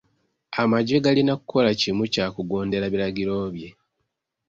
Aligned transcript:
Amagye 0.61 0.95
galina 1.05 1.33
kukola 1.39 1.69
kimu 1.79 2.03
kya 2.13 2.25
kugondera 2.35 2.85
biragiro 2.93 3.35
bye. 3.55 3.69